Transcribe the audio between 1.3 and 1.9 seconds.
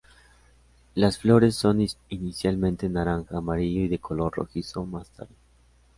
son